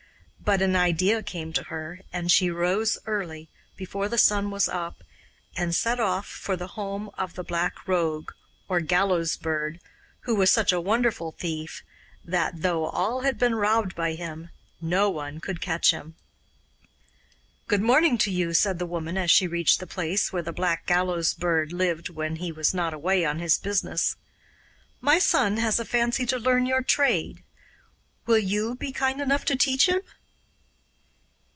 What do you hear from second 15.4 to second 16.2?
catch him.